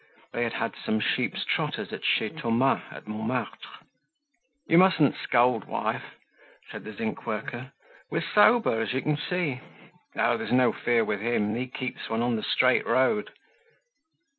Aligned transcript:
They 0.33 0.41
had 0.41 0.53
had 0.53 0.73
some 0.83 0.99
sheep's 0.99 1.45
trotters 1.45 1.93
at 1.93 2.03
Chez 2.03 2.31
Thomas 2.31 2.81
at 2.89 3.05
Montmartre. 3.07 3.85
"You 4.65 4.79
mustn't 4.79 5.15
scold, 5.15 5.65
wife," 5.65 6.15
said 6.71 6.85
the 6.85 6.93
zinc 6.93 7.27
worker. 7.27 7.71
"We're 8.09 8.23
sober, 8.33 8.81
as 8.81 8.93
you 8.93 9.03
can 9.03 9.15
see. 9.17 9.59
Oh! 10.15 10.37
there's 10.37 10.51
no 10.51 10.71
fear 10.73 11.05
with 11.05 11.21
him; 11.21 11.53
he 11.53 11.67
keeps 11.67 12.09
one 12.09 12.23
on 12.23 12.35
the 12.35 12.41
straight 12.41 12.87
road." 12.87 13.29